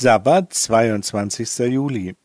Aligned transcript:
Sabbat, 0.00 0.54
22. 0.54 1.58
Juli. 1.68 2.16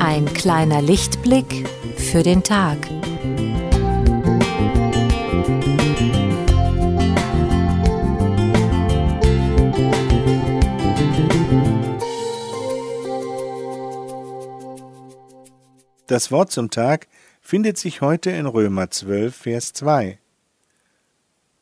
Ein 0.00 0.24
kleiner 0.34 0.82
Lichtblick 0.82 1.68
für 1.96 2.24
den 2.24 2.42
Tag. 2.42 2.78
Das 16.06 16.30
Wort 16.30 16.52
zum 16.52 16.68
Tag 16.68 17.08
findet 17.40 17.78
sich 17.78 18.02
heute 18.02 18.30
in 18.30 18.44
Römer 18.44 18.90
12, 18.90 19.34
Vers 19.34 19.72
2. 19.72 20.18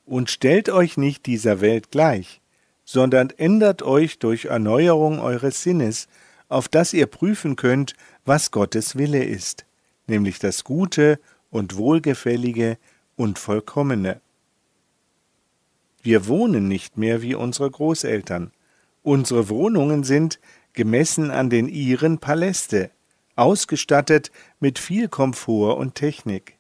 Und 0.04 0.30
stellt 0.30 0.68
euch 0.68 0.96
nicht 0.96 1.26
dieser 1.26 1.60
Welt 1.60 1.92
gleich, 1.92 2.40
sondern 2.84 3.30
ändert 3.30 3.82
euch 3.82 4.18
durch 4.18 4.46
Erneuerung 4.46 5.20
eures 5.20 5.62
Sinnes, 5.62 6.08
auf 6.48 6.66
dass 6.66 6.92
ihr 6.92 7.06
prüfen 7.06 7.54
könnt, 7.54 7.94
was 8.24 8.50
Gottes 8.50 8.96
Wille 8.96 9.22
ist, 9.22 9.64
nämlich 10.08 10.40
das 10.40 10.64
Gute 10.64 11.20
und 11.50 11.76
Wohlgefällige 11.76 12.78
und 13.14 13.38
Vollkommene. 13.38 14.20
Wir 16.02 16.26
wohnen 16.26 16.66
nicht 16.66 16.98
mehr 16.98 17.22
wie 17.22 17.36
unsere 17.36 17.70
Großeltern. 17.70 18.50
Unsere 19.04 19.48
Wohnungen 19.48 20.02
sind, 20.02 20.40
gemessen 20.72 21.30
an 21.30 21.48
den 21.48 21.68
ihren, 21.68 22.18
Paläste, 22.18 22.90
ausgestattet 23.36 24.30
mit 24.60 24.78
viel 24.78 25.08
Komfort 25.08 25.78
und 25.78 25.94
Technik. 25.94 26.58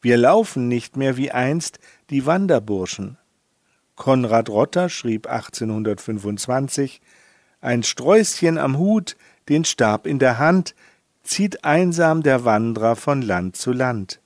Wir 0.00 0.16
laufen 0.16 0.68
nicht 0.68 0.96
mehr 0.96 1.16
wie 1.16 1.30
einst 1.30 1.78
die 2.10 2.26
Wanderburschen. 2.26 3.18
Konrad 3.96 4.50
Rotter 4.50 4.88
schrieb 4.88 5.26
1825 5.26 7.00
Ein 7.60 7.82
Sträußchen 7.82 8.58
am 8.58 8.78
Hut, 8.78 9.16
den 9.48 9.64
Stab 9.64 10.06
in 10.06 10.18
der 10.18 10.38
Hand, 10.38 10.74
zieht 11.22 11.64
einsam 11.64 12.22
der 12.22 12.44
Wanderer 12.44 12.96
von 12.96 13.22
Land 13.22 13.56
zu 13.56 13.72
Land. 13.72 14.20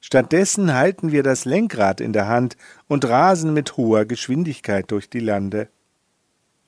Stattdessen 0.00 0.72
halten 0.72 1.10
wir 1.10 1.22
das 1.22 1.44
Lenkrad 1.44 2.00
in 2.00 2.12
der 2.12 2.28
Hand 2.28 2.56
und 2.86 3.04
rasen 3.04 3.52
mit 3.52 3.76
hoher 3.76 4.04
Geschwindigkeit 4.04 4.90
durch 4.90 5.10
die 5.10 5.20
Lande. 5.20 5.68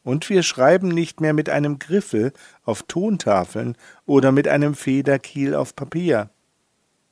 Und 0.09 0.31
wir 0.31 0.43
schreiben 0.43 0.89
nicht 0.89 1.21
mehr 1.21 1.35
mit 1.35 1.51
einem 1.51 1.79
Griffel 1.79 2.33
auf 2.65 2.85
Tontafeln 2.85 3.77
oder 4.07 4.33
mit 4.33 4.49
einem 4.49 4.75
Federkiel 4.75 5.55
auf 5.55 5.77
Papier. 5.77 6.31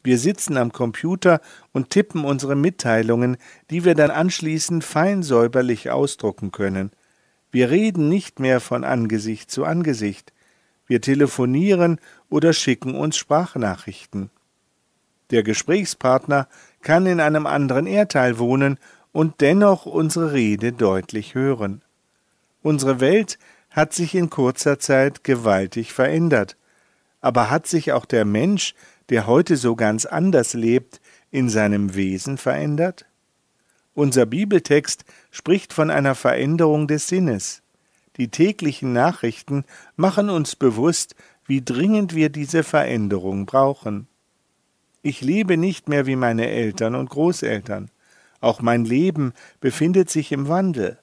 Wir 0.03 0.17
sitzen 0.17 0.57
am 0.57 0.73
Computer 0.73 1.43
und 1.73 1.91
tippen 1.91 2.25
unsere 2.25 2.57
Mitteilungen, 2.57 3.37
die 3.69 3.85
wir 3.85 3.95
dann 3.95 4.11
anschließend 4.11 4.83
fein 4.83 5.23
säuberlich 5.23 5.91
ausdrucken 5.91 6.53
können. 6.53 6.91
Wir 7.51 7.69
reden 7.69 8.09
nicht 8.09 8.41
mehr 8.41 8.61
von 8.61 8.83
Angesicht 8.83 9.51
zu 9.51 9.67
Angesicht. 9.67 10.33
Wir 10.87 11.03
telefonieren 11.03 12.01
oder 12.31 12.55
schicken 12.55 12.95
uns 12.95 13.19
Sprachnachrichten. 13.19 14.31
Der 15.31 15.43
Gesprächspartner 15.43 16.49
kann 16.81 17.05
in 17.05 17.21
einem 17.21 17.45
anderen 17.45 17.87
Erdteil 17.87 18.39
wohnen 18.39 18.79
und 19.13 19.43
dennoch 19.43 19.85
unsere 19.85 20.33
Rede 20.33 20.73
deutlich 20.73 21.35
hören. 21.35 21.83
Unsere 22.67 22.99
Welt 22.99 23.39
hat 23.71 23.93
sich 23.93 24.17
in 24.17 24.29
kurzer 24.29 24.81
Zeit 24.81 25.23
gewaltig 25.23 25.93
verändert. 25.93 26.57
Aber 27.21 27.49
hat 27.49 27.69
sich 27.69 27.93
auch 27.93 28.05
der 28.05 28.25
Mensch, 28.25 28.75
der 29.09 29.29
heute 29.29 29.57
so 29.57 29.77
ganz 29.77 30.05
anders 30.05 30.53
lebt, 30.53 31.01
in 31.31 31.49
seinem 31.49 31.95
Wesen 31.95 32.39
verändert? 32.39 33.07
Unser 33.95 34.27
Bibeltext 34.27 35.05
spricht 35.31 35.73
von 35.73 35.91
einer 35.91 36.17
Veränderung 36.17 36.89
des 36.89 37.07
Sinnes. 37.07 37.63
Die 38.17 38.33
täglichen 38.33 38.93
Nachrichten 38.93 39.63
machen 39.95 40.29
uns 40.29 40.57
bewusst, 40.57 41.15
wie 41.47 41.63
dringend 41.63 42.17
wir 42.17 42.31
diese 42.31 42.65
Veränderung 42.65 43.47
brauchen. 43.47 44.09
Ich 45.03 45.21
lebe 45.21 45.57
nicht 45.57 45.89
mehr 45.89 46.07
wie 46.07 46.17
meine 46.17 46.49
Eltern 46.49 46.97
und 46.97 47.11
Großeltern. 47.11 47.93
Auch 48.41 48.61
mein 48.61 48.85
Leben 48.85 49.35
befindet 49.61 50.11
sich 50.11 50.33
im 50.33 50.49
Wandel. 50.49 50.99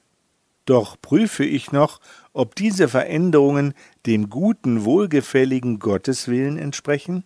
Doch 0.64 0.96
prüfe 1.00 1.44
ich 1.44 1.72
noch, 1.72 2.00
ob 2.32 2.54
diese 2.54 2.88
Veränderungen 2.88 3.74
dem 4.06 4.30
guten, 4.30 4.84
wohlgefälligen 4.84 5.78
Gotteswillen 5.78 6.56
entsprechen? 6.56 7.24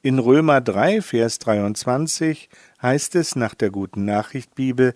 In 0.00 0.18
Römer 0.18 0.60
3, 0.60 1.02
Vers 1.02 1.38
23 1.38 2.48
heißt 2.80 3.14
es 3.16 3.36
nach 3.36 3.54
der 3.54 3.70
guten 3.70 4.04
Nachricht 4.04 4.54
Bibel, 4.54 4.94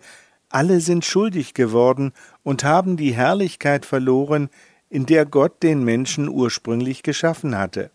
alle 0.50 0.80
sind 0.80 1.04
schuldig 1.04 1.52
geworden 1.52 2.12
und 2.42 2.64
haben 2.64 2.96
die 2.96 3.12
Herrlichkeit 3.12 3.84
verloren, 3.84 4.48
in 4.88 5.04
der 5.04 5.26
Gott 5.26 5.62
den 5.62 5.84
Menschen 5.84 6.28
ursprünglich 6.28 7.02
geschaffen 7.02 7.56
hatte. 7.56 7.90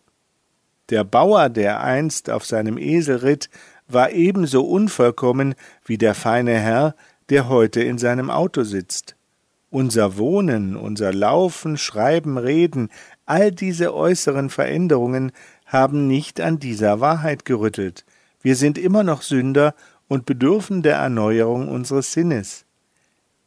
Der 0.89 1.03
Bauer, 1.03 1.49
der 1.49 1.81
einst 1.81 2.29
auf 2.29 2.45
seinem 2.45 2.77
Esel 2.77 3.17
ritt, 3.17 3.49
war 3.87 4.11
ebenso 4.11 4.63
unvollkommen 4.63 5.55
wie 5.85 5.97
der 5.97 6.13
feine 6.13 6.59
Herr, 6.59 6.95
der 7.29 7.49
heute 7.49 7.81
in 7.81 7.97
seinem 7.97 8.29
Auto 8.29 8.63
sitzt. 8.63 9.15
Unser 9.73 10.17
Wohnen, 10.17 10.75
unser 10.75 11.11
Laufen, 11.11 11.77
Schreiben, 11.77 12.37
Reden, 12.37 12.89
all 13.25 13.51
diese 13.51 13.91
äußeren 13.91 14.51
Veränderungen 14.51 15.31
haben 15.65 16.05
nicht 16.05 16.39
an 16.39 16.59
dieser 16.59 16.99
Wahrheit 16.99 17.43
gerüttelt. 17.43 18.05
Wir 18.43 18.55
sind 18.55 18.77
immer 18.77 19.01
noch 19.01 19.23
Sünder 19.23 19.73
und 20.07 20.27
bedürfen 20.27 20.83
der 20.83 20.97
Erneuerung 20.97 21.69
unseres 21.69 22.13
Sinnes. 22.13 22.65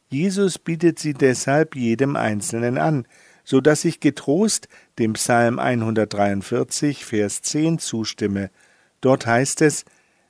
Jesus 0.09 0.59
bietet 0.59 0.99
sie 0.99 1.13
deshalb 1.13 1.77
jedem 1.77 2.17
Einzelnen 2.17 2.77
an, 2.77 3.07
so 3.45 3.61
dass 3.61 3.85
ich 3.85 4.01
getrost 4.01 4.67
dem 4.99 5.13
Psalm 5.13 5.59
143, 5.59 7.05
Vers 7.05 7.41
10 7.41 7.79
zustimme. 7.79 8.51
Dort 8.99 9.25
heißt 9.25 9.61
es, 9.61 9.85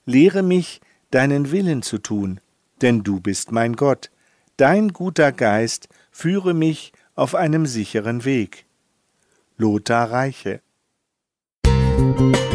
Lehre 0.05 0.43
mich, 0.43 0.79
deinen 1.09 1.49
Willen 1.51 1.81
zu 1.81 1.97
tun, 1.97 2.39
denn 2.83 3.01
du 3.01 3.19
bist 3.19 3.51
mein 3.51 3.75
Gott 3.75 4.11
dein 4.57 4.89
guter 4.89 5.31
Geist 5.31 5.87
führe 6.11 6.53
mich 6.53 6.91
auf 7.15 7.35
einem 7.35 7.65
sicheren 7.65 8.25
Weg. 8.25 8.65
Lothar 9.57 10.11
Reiche 10.11 10.61
Musik 11.65 12.47